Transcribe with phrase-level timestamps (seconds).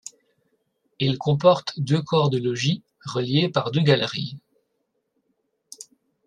[0.97, 4.39] Il comporte deux corps de logis reliés par deux galeries.